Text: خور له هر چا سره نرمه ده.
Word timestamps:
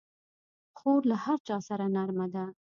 خور 0.77 1.01
له 1.11 1.15
هر 1.23 1.39
چا 1.47 1.57
سره 1.67 1.85
نرمه 1.95 2.27
ده. 2.33 2.45